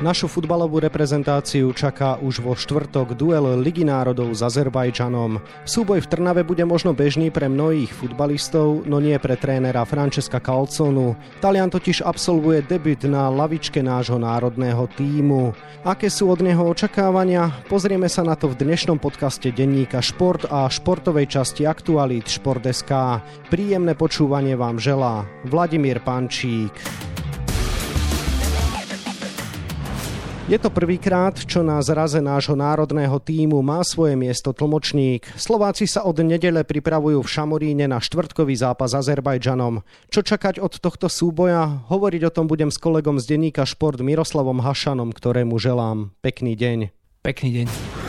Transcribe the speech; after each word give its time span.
Našu 0.00 0.32
futbalovú 0.32 0.80
reprezentáciu 0.80 1.76
čaká 1.76 2.16
už 2.24 2.40
vo 2.40 2.56
štvrtok 2.56 3.12
duel 3.20 3.60
Ligy 3.60 3.84
národov 3.84 4.32
s 4.32 4.40
Azerbajdžanom. 4.40 5.44
Súboj 5.68 6.00
v 6.00 6.08
Trnave 6.08 6.40
bude 6.40 6.64
možno 6.64 6.96
bežný 6.96 7.28
pre 7.28 7.52
mnohých 7.52 7.92
futbalistov, 7.92 8.88
no 8.88 8.96
nie 8.96 9.12
pre 9.20 9.36
trénera 9.36 9.84
Francesca 9.84 10.40
Calconu. 10.40 11.20
Talian 11.44 11.68
totiž 11.68 12.00
absolvuje 12.00 12.64
debut 12.64 13.04
na 13.04 13.28
lavičke 13.28 13.84
nášho 13.84 14.16
národného 14.16 14.88
týmu. 14.96 15.52
Aké 15.84 16.08
sú 16.08 16.32
od 16.32 16.40
neho 16.40 16.64
očakávania? 16.64 17.52
Pozrieme 17.68 18.08
sa 18.08 18.24
na 18.24 18.40
to 18.40 18.48
v 18.48 18.56
dnešnom 18.56 18.96
podcaste 18.96 19.52
denníka 19.52 20.00
Šport 20.00 20.48
a 20.48 20.64
športovej 20.72 21.28
časti 21.28 21.68
Aktualít 21.68 22.24
Šport.sk. 22.24 23.20
Príjemné 23.52 23.92
počúvanie 23.92 24.56
vám 24.56 24.80
želá 24.80 25.28
Vladimír 25.44 26.00
Pančík. 26.00 26.72
Je 30.50 30.58
to 30.58 30.66
prvýkrát, 30.66 31.38
čo 31.46 31.62
na 31.62 31.78
zraze 31.78 32.18
nášho 32.18 32.58
národného 32.58 33.22
týmu 33.22 33.62
má 33.62 33.86
svoje 33.86 34.18
miesto 34.18 34.50
tlmočník. 34.50 35.22
Slováci 35.38 35.86
sa 35.86 36.02
od 36.02 36.18
nedele 36.26 36.66
pripravujú 36.66 37.22
v 37.22 37.30
Šamoríne 37.30 37.86
na 37.86 38.02
štvrtkový 38.02 38.58
zápas 38.58 38.90
s 38.90 38.98
Azerbajdžanom. 38.98 39.86
Čo 40.10 40.26
čakať 40.26 40.58
od 40.58 40.82
tohto 40.82 41.06
súboja? 41.06 41.86
Hovoriť 41.86 42.26
o 42.26 42.34
tom 42.34 42.50
budem 42.50 42.74
s 42.74 42.82
kolegom 42.82 43.22
z 43.22 43.30
denníka 43.30 43.62
Šport 43.62 44.02
Miroslavom 44.02 44.58
Hašanom, 44.58 45.14
ktorému 45.14 45.54
želám 45.54 46.18
pekný 46.18 46.58
deň. 46.58 46.90
Pekný 47.22 47.62
deň. 47.62 47.99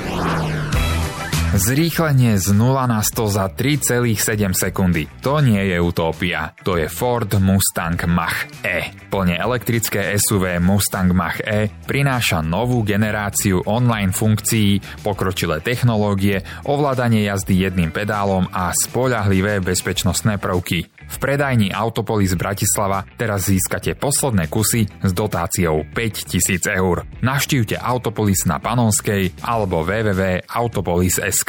Zrýchlenie 1.52 2.40
z 2.40 2.56
0 2.56 2.80
na 2.88 3.04
100 3.04 3.28
za 3.28 3.52
3,7 3.52 4.56
sekundy. 4.56 5.04
To 5.20 5.44
nie 5.44 5.60
je 5.60 5.84
utópia. 5.84 6.56
To 6.64 6.80
je 6.80 6.88
Ford 6.88 7.28
Mustang 7.44 8.00
Mach-E. 8.08 8.96
Plne 9.12 9.36
elektrické 9.36 10.16
SUV 10.16 10.64
Mustang 10.64 11.12
Mach-E 11.12 11.68
prináša 11.84 12.40
novú 12.40 12.88
generáciu 12.88 13.68
online 13.68 14.16
funkcií, 14.16 14.80
pokročilé 15.04 15.60
technológie, 15.60 16.40
ovládanie 16.72 17.28
jazdy 17.28 17.68
jedným 17.68 17.92
pedálom 17.92 18.48
a 18.56 18.72
spoľahlivé 18.72 19.60
bezpečnostné 19.60 20.40
prvky. 20.40 20.88
V 21.12 21.20
predajni 21.20 21.76
Autopolis 21.76 22.32
Bratislava 22.40 23.04
teraz 23.20 23.52
získate 23.52 24.00
posledné 24.00 24.48
kusy 24.48 24.88
s 24.88 25.12
dotáciou 25.12 25.84
5000 25.92 26.72
eur. 26.80 27.04
Navštívte 27.20 27.76
Autopolis 27.76 28.48
na 28.48 28.64
Panonskej 28.64 29.44
alebo 29.44 29.84
www.autopolis.sk. 29.84 31.41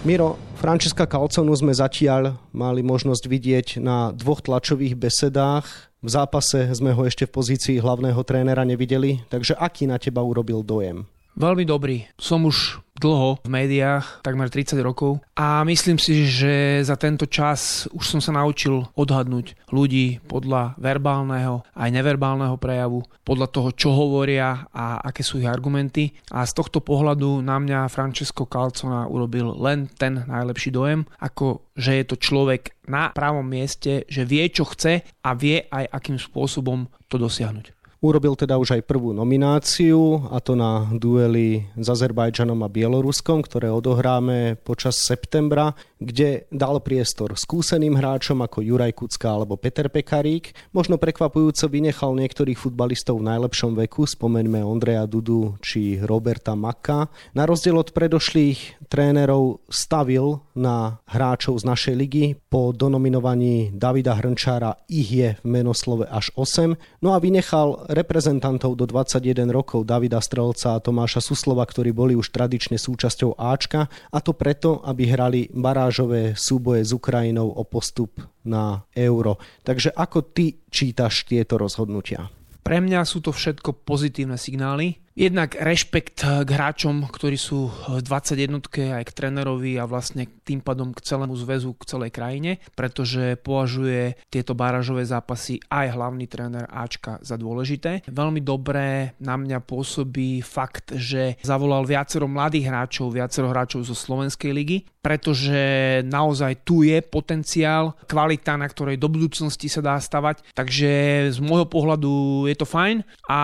Miro, 0.00 0.40
Francesca 0.56 1.04
Calconu 1.04 1.52
sme 1.52 1.76
zatiaľ 1.76 2.36
mali 2.56 2.80
možnosť 2.80 3.24
vidieť 3.28 3.68
na 3.84 4.12
dvoch 4.16 4.40
tlačových 4.40 4.96
besedách. 4.96 5.64
V 6.00 6.08
zápase 6.08 6.72
sme 6.72 6.96
ho 6.96 7.04
ešte 7.04 7.28
v 7.28 7.32
pozícii 7.36 7.76
hlavného 7.80 8.20
trénera 8.24 8.64
nevideli, 8.64 9.20
takže 9.28 9.56
aký 9.56 9.84
na 9.84 10.00
teba 10.00 10.24
urobil 10.24 10.64
dojem? 10.64 11.04
Veľmi 11.38 11.64
dobrý. 11.64 12.06
Som 12.18 12.46
už 12.46 12.82
dlho 13.00 13.40
v 13.40 13.48
médiách, 13.48 14.20
takmer 14.20 14.52
30 14.52 14.76
rokov 14.84 15.24
a 15.32 15.64
myslím 15.64 15.96
si, 15.96 16.28
že 16.28 16.84
za 16.84 17.00
tento 17.00 17.24
čas 17.24 17.88
už 17.96 18.04
som 18.04 18.20
sa 18.20 18.36
naučil 18.36 18.84
odhadnúť 18.92 19.56
ľudí 19.72 20.20
podľa 20.28 20.76
verbálneho 20.76 21.64
aj 21.72 21.88
neverbálneho 21.88 22.60
prejavu, 22.60 23.00
podľa 23.24 23.48
toho, 23.48 23.68
čo 23.72 23.96
hovoria 23.96 24.68
a 24.68 25.00
aké 25.00 25.24
sú 25.24 25.40
ich 25.40 25.48
argumenty 25.48 26.12
a 26.28 26.44
z 26.44 26.52
tohto 26.52 26.84
pohľadu 26.84 27.40
na 27.40 27.56
mňa 27.56 27.88
Francesco 27.88 28.44
Calcona 28.44 29.08
urobil 29.08 29.56
len 29.56 29.88
ten 29.96 30.20
najlepší 30.28 30.68
dojem, 30.68 31.08
ako 31.24 31.72
že 31.72 31.96
je 31.96 32.04
to 32.04 32.20
človek 32.20 32.76
na 32.84 33.16
pravom 33.16 33.48
mieste, 33.48 34.04
že 34.12 34.28
vie, 34.28 34.44
čo 34.52 34.68
chce 34.68 35.00
a 35.24 35.30
vie 35.32 35.64
aj 35.72 35.88
akým 35.88 36.20
spôsobom 36.20 36.84
to 37.08 37.16
dosiahnuť. 37.16 37.79
Urobil 38.00 38.32
teda 38.32 38.56
už 38.56 38.80
aj 38.80 38.88
prvú 38.88 39.12
nomináciu, 39.12 40.24
a 40.32 40.40
to 40.40 40.56
na 40.56 40.88
duely 40.88 41.68
s 41.76 41.84
Azerbajdžanom 41.84 42.64
a 42.64 42.72
Bieloruskom, 42.72 43.44
ktoré 43.44 43.68
odohráme 43.68 44.56
počas 44.64 45.04
septembra, 45.04 45.76
kde 46.00 46.48
dal 46.48 46.80
priestor 46.80 47.36
skúseným 47.36 47.92
hráčom 47.92 48.40
ako 48.40 48.64
Juraj 48.64 48.96
Kucka 48.96 49.36
alebo 49.36 49.60
Peter 49.60 49.92
Pekarík. 49.92 50.56
Možno 50.72 50.96
prekvapujúco 50.96 51.68
vynechal 51.68 52.16
niektorých 52.16 52.56
futbalistov 52.56 53.20
v 53.20 53.28
najlepšom 53.28 53.76
veku, 53.76 54.08
spomeňme 54.08 54.64
Ondreja 54.64 55.04
Dudu 55.04 55.60
či 55.60 56.00
Roberta 56.00 56.56
Maka. 56.56 57.12
Na 57.36 57.44
rozdiel 57.44 57.76
od 57.76 57.92
predošlých 57.92 58.88
trénerov 58.88 59.60
stavil 59.68 60.40
na 60.56 61.04
hráčov 61.04 61.60
z 61.60 61.68
našej 61.68 61.94
ligy. 61.94 62.24
Po 62.48 62.72
donominovaní 62.72 63.70
Davida 63.76 64.16
Hrnčára 64.16 64.80
ich 64.88 65.12
je 65.12 65.36
v 65.36 65.46
menoslove 65.46 66.08
až 66.08 66.32
8. 66.34 67.04
No 67.04 67.12
a 67.12 67.20
vynechal 67.20 67.86
reprezentantov 67.92 68.74
do 68.74 68.88
21 68.88 69.52
rokov 69.52 69.84
Davida 69.84 70.18
Strelca 70.24 70.80
a 70.80 70.82
Tomáša 70.82 71.20
Suslova, 71.20 71.68
ktorí 71.68 71.92
boli 71.92 72.16
už 72.16 72.32
tradične 72.32 72.80
súčasťou 72.80 73.36
Ačka 73.36 73.86
a 74.08 74.18
to 74.24 74.32
preto, 74.32 74.80
aby 74.82 75.04
hrali 75.04 75.52
barážové 75.90 76.38
súboje 76.38 76.86
s 76.86 76.94
Ukrajinou 76.94 77.50
o 77.50 77.66
postup 77.66 78.22
na 78.46 78.86
euro. 78.94 79.42
Takže 79.66 79.90
ako 79.90 80.22
ty 80.30 80.62
čítaš 80.70 81.26
tieto 81.26 81.58
rozhodnutia? 81.58 82.30
Pre 82.62 82.78
mňa 82.78 83.02
sú 83.02 83.18
to 83.18 83.34
všetko 83.34 83.82
pozitívne 83.82 84.38
signály. 84.38 85.02
Jednak 85.10 85.58
rešpekt 85.58 86.22
k 86.22 86.48
hráčom, 86.48 87.10
ktorí 87.10 87.34
sú 87.34 87.66
v 87.66 87.98
21 87.98 88.62
aj 88.94 89.04
k 89.04 89.10
trénerovi 89.10 89.74
a 89.74 89.84
vlastne 89.84 90.30
tým 90.46 90.62
pádom 90.62 90.94
k 90.94 91.02
celému 91.02 91.34
zväzu, 91.34 91.74
k 91.74 91.82
celej 91.82 92.14
krajine, 92.14 92.62
pretože 92.78 93.34
považuje 93.42 94.14
tieto 94.30 94.54
báražové 94.54 95.02
zápasy 95.02 95.58
aj 95.66 95.98
hlavný 95.98 96.30
tréner 96.30 96.62
Ačka 96.70 97.18
za 97.26 97.34
dôležité. 97.34 98.06
Veľmi 98.06 98.38
dobré 98.38 99.18
na 99.18 99.34
mňa 99.34 99.66
pôsobí 99.66 100.46
fakt, 100.46 100.94
že 100.94 101.34
zavolal 101.42 101.82
viacero 101.82 102.30
mladých 102.30 102.70
hráčov, 102.70 103.10
viacero 103.10 103.50
hráčov 103.50 103.82
zo 103.82 103.98
Slovenskej 103.98 104.54
ligy, 104.54 104.86
pretože 105.02 105.58
naozaj 106.06 106.62
tu 106.62 106.86
je 106.86 107.02
potenciál, 107.02 107.98
kvalita, 108.06 108.54
na 108.54 108.68
ktorej 108.68 109.00
do 109.00 109.10
budúcnosti 109.10 109.66
sa 109.66 109.82
dá 109.82 109.96
stavať. 109.98 110.54
Takže 110.54 110.90
z 111.34 111.38
môjho 111.42 111.66
pohľadu 111.66 112.46
je 112.46 112.54
to 112.54 112.68
fajn 112.68 113.02
a 113.26 113.40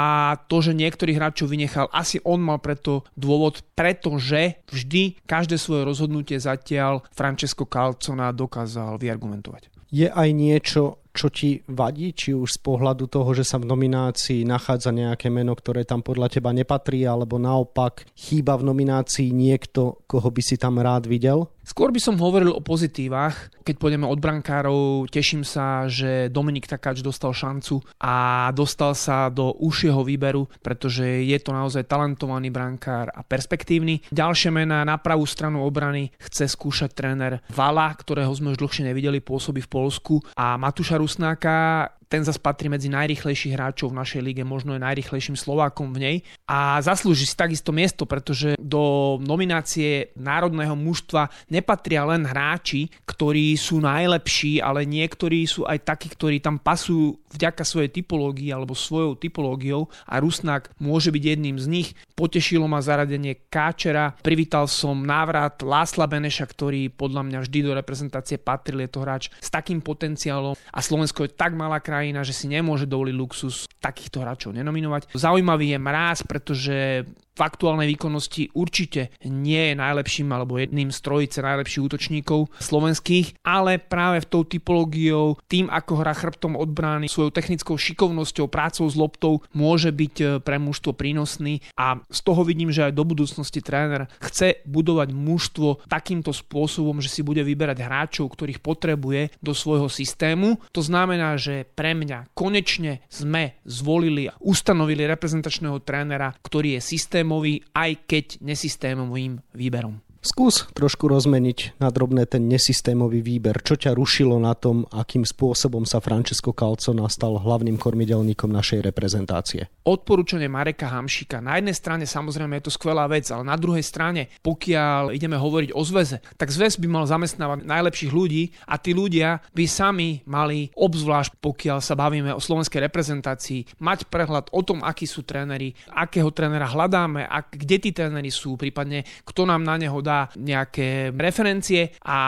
to, 0.46 0.62
že 0.62 0.76
niektorí 0.76 1.16
hráčov 1.16 1.55
vynechal. 1.56 1.88
Asi 1.88 2.20
on 2.28 2.44
mal 2.44 2.60
preto 2.60 3.08
dôvod, 3.16 3.64
pretože 3.72 4.60
vždy 4.68 5.24
každé 5.24 5.56
svoje 5.56 5.88
rozhodnutie 5.88 6.36
zatiaľ 6.36 7.00
Francesco 7.16 7.64
Calcona 7.64 8.36
dokázal 8.36 9.00
vyargumentovať. 9.00 9.72
Je 9.88 10.12
aj 10.12 10.28
niečo, 10.36 11.00
čo 11.16 11.32
ti 11.32 11.64
vadí, 11.66 12.12
či 12.12 12.36
už 12.36 12.56
z 12.56 12.60
pohľadu 12.60 13.08
toho, 13.08 13.32
že 13.32 13.48
sa 13.48 13.56
v 13.56 13.66
nominácii 13.66 14.44
nachádza 14.44 14.92
nejaké 14.92 15.32
meno, 15.32 15.56
ktoré 15.56 15.88
tam 15.88 16.04
podľa 16.04 16.36
teba 16.36 16.52
nepatrí, 16.52 17.08
alebo 17.08 17.40
naopak 17.40 18.04
chýba 18.12 18.54
v 18.60 18.68
nominácii 18.68 19.32
niekto, 19.32 20.04
koho 20.04 20.28
by 20.28 20.42
si 20.44 20.60
tam 20.60 20.76
rád 20.76 21.08
videl? 21.08 21.48
Skôr 21.66 21.90
by 21.90 21.98
som 21.98 22.14
hovoril 22.22 22.54
o 22.54 22.62
pozitívach. 22.62 23.50
Keď 23.66 23.74
pôjdeme 23.82 24.06
od 24.06 24.22
brankárov, 24.22 25.10
teším 25.10 25.42
sa, 25.42 25.90
že 25.90 26.30
Dominik 26.30 26.70
Takáč 26.70 27.02
dostal 27.02 27.34
šancu 27.34 27.82
a 27.98 28.46
dostal 28.54 28.94
sa 28.94 29.26
do 29.34 29.50
užšieho 29.50 30.06
výberu, 30.06 30.46
pretože 30.62 31.02
je 31.26 31.34
to 31.42 31.50
naozaj 31.50 31.90
talentovaný 31.90 32.54
brankár 32.54 33.10
a 33.10 33.26
perspektívny. 33.26 33.98
Ďalšie 34.14 34.54
mená 34.54 34.86
na 34.86 34.94
pravú 34.94 35.26
stranu 35.26 35.66
obrany 35.66 36.14
chce 36.22 36.46
skúšať 36.46 36.94
tréner 36.94 37.42
Vala, 37.50 37.90
ktorého 37.98 38.30
sme 38.30 38.54
už 38.54 38.62
dlhšie 38.62 38.86
nevideli, 38.86 39.18
pôsobí 39.18 39.58
v 39.66 39.72
Polsku 39.82 40.22
a 40.38 40.54
Matúša 40.54 41.02
Rusnáka 41.06 41.94
ten 42.06 42.22
zase 42.22 42.38
patrí 42.38 42.70
medzi 42.70 42.86
najrychlejších 42.86 43.58
hráčov 43.58 43.90
v 43.90 43.98
našej 43.98 44.22
lige, 44.22 44.42
možno 44.46 44.78
je 44.78 44.84
najrychlejším 44.86 45.34
Slovákom 45.34 45.90
v 45.90 45.98
nej. 45.98 46.16
A 46.46 46.78
zaslúži 46.78 47.26
si 47.26 47.34
takisto 47.34 47.74
miesto, 47.74 48.06
pretože 48.06 48.54
do 48.62 49.16
nominácie 49.18 50.14
národného 50.14 50.78
mužstva 50.78 51.28
nepatria 51.50 52.06
len 52.06 52.22
hráči, 52.22 52.88
ktorí 53.04 53.58
sú 53.58 53.82
najlepší, 53.82 54.62
ale 54.62 54.86
niektorí 54.86 55.42
sú 55.50 55.66
aj 55.66 55.82
takí, 55.82 56.06
ktorí 56.14 56.38
tam 56.38 56.62
pasujú 56.62 57.18
vďaka 57.34 57.66
svojej 57.66 57.90
typológii 57.90 58.54
alebo 58.54 58.78
svojou 58.78 59.18
typológiou. 59.18 59.90
A 60.06 60.22
Rusnak 60.22 60.70
môže 60.78 61.10
byť 61.10 61.22
jedným 61.36 61.58
z 61.58 61.66
nich. 61.66 61.88
Potešilo 62.14 62.70
ma 62.70 62.78
zaradenie 62.80 63.50
Káčera, 63.50 64.14
privítal 64.22 64.70
som 64.70 65.02
návrat 65.04 65.60
Lásla 65.60 66.08
Beneša, 66.08 66.46
ktorý 66.48 66.88
podľa 66.88 67.26
mňa 67.26 67.38
vždy 67.44 67.58
do 67.66 67.76
reprezentácie 67.76 68.38
patril, 68.40 68.86
je 68.86 68.90
to 68.94 69.04
hráč 69.04 69.28
s 69.42 69.52
takým 69.52 69.82
potenciálom 69.84 70.56
a 70.56 70.78
Slovensko 70.80 71.28
je 71.28 71.36
tak 71.36 71.52
malá 71.52 71.82
krajina, 71.82 71.95
krajina, 71.96 72.20
že 72.20 72.36
si 72.36 72.44
nemôže 72.52 72.84
dovoliť 72.84 73.14
luxus 73.16 73.64
takýchto 73.80 74.20
hráčov 74.20 74.52
nenominovať. 74.52 75.16
Zaujímavý 75.16 75.72
je 75.72 75.78
Mráz, 75.80 76.28
pretože 76.28 77.08
v 77.36 77.40
aktuálnej 77.44 77.92
výkonnosti 77.92 78.56
určite 78.56 79.12
nie 79.28 79.72
je 79.72 79.74
najlepším 79.76 80.32
alebo 80.32 80.56
jedným 80.56 80.88
z 80.88 80.98
trojice 81.04 81.44
najlepších 81.44 81.84
útočníkov 81.84 82.48
slovenských, 82.56 83.44
ale 83.44 83.76
práve 83.76 84.24
v 84.24 84.30
tou 84.32 84.42
typológiou, 84.48 85.36
tým 85.44 85.68
ako 85.68 85.92
hra 86.00 86.16
chrbtom 86.16 86.56
od 86.56 86.72
brány, 86.72 87.12
svojou 87.12 87.30
technickou 87.30 87.76
šikovnosťou, 87.76 88.48
prácou 88.48 88.88
s 88.88 88.96
loptou 88.96 89.44
môže 89.52 89.92
byť 89.92 90.14
e, 90.16 90.24
pre 90.40 90.56
mužstvo 90.56 90.96
prínosný 90.96 91.60
a 91.76 92.00
z 92.08 92.20
toho 92.24 92.40
vidím, 92.42 92.72
že 92.72 92.88
aj 92.88 92.96
do 92.96 93.04
budúcnosti 93.04 93.60
tréner 93.60 94.08
chce 94.24 94.64
budovať 94.64 95.12
mužstvo 95.12 95.84
takýmto 95.84 96.32
spôsobom, 96.32 97.04
že 97.04 97.12
si 97.12 97.20
bude 97.20 97.44
vyberať 97.44 97.84
hráčov, 97.84 98.32
ktorých 98.32 98.64
potrebuje 98.64 99.36
do 99.44 99.52
svojho 99.52 99.92
systému. 99.92 100.56
To 100.72 100.80
znamená, 100.80 101.36
že 101.36 101.68
pre 101.76 101.92
mňa 101.92 102.32
konečne 102.32 103.04
sme 103.12 103.60
zvolili 103.68 104.32
a 104.32 104.36
ustanovili 104.40 105.04
reprezentačného 105.04 105.82
trénera, 105.84 106.32
ktorý 106.40 106.78
je 106.78 106.80
systémový, 107.26 107.66
aj 107.74 107.92
keď 108.06 108.26
nesystémovým 108.38 109.42
výberom. 109.50 110.05
Skús 110.26 110.66
trošku 110.74 111.06
rozmeniť 111.06 111.78
na 111.78 111.86
drobné 111.94 112.26
ten 112.26 112.50
nesystémový 112.50 113.22
výber. 113.22 113.62
Čo 113.62 113.78
ťa 113.78 113.94
rušilo 113.94 114.42
na 114.42 114.58
tom, 114.58 114.82
akým 114.90 115.22
spôsobom 115.22 115.86
sa 115.86 116.02
Francesco 116.02 116.50
Calcona 116.50 117.06
stal 117.06 117.38
hlavným 117.38 117.78
kormidelníkom 117.78 118.50
našej 118.50 118.82
reprezentácie? 118.82 119.70
Odporúčanie 119.86 120.50
Mareka 120.50 120.90
Hamšika. 120.90 121.38
Na 121.38 121.62
jednej 121.62 121.78
strane 121.78 122.10
samozrejme 122.10 122.58
je 122.58 122.66
to 122.66 122.74
skvelá 122.74 123.06
vec, 123.06 123.30
ale 123.30 123.46
na 123.46 123.54
druhej 123.54 123.86
strane, 123.86 124.26
pokiaľ 124.42 125.14
ideme 125.14 125.38
hovoriť 125.38 125.70
o 125.70 125.82
zväze, 125.86 126.18
tak 126.34 126.50
zväz 126.50 126.82
by 126.82 126.90
mal 126.90 127.06
zamestnávať 127.06 127.62
najlepších 127.62 128.10
ľudí 128.10 128.50
a 128.66 128.82
tí 128.82 128.98
ľudia 128.98 129.46
by 129.54 129.64
sami 129.70 130.26
mali, 130.26 130.74
obzvlášť 130.74 131.38
pokiaľ 131.38 131.78
sa 131.78 131.94
bavíme 131.94 132.34
o 132.34 132.42
slovenskej 132.42 132.82
reprezentácii, 132.82 133.78
mať 133.78 134.10
prehľad 134.10 134.50
o 134.50 134.60
tom, 134.66 134.82
akí 134.82 135.06
sú 135.06 135.22
tréneri, 135.22 135.70
akého 135.94 136.34
trénera 136.34 136.66
hľadáme, 136.66 137.30
a 137.30 137.46
kde 137.46 137.78
tí 137.78 137.94
tréneri 137.94 138.34
sú, 138.34 138.58
prípadne 138.58 139.06
kto 139.22 139.46
nám 139.46 139.62
na 139.62 139.78
neho 139.78 140.02
dá 140.02 140.15
nejaké 140.38 141.12
referencie 141.12 141.92
a 142.02 142.18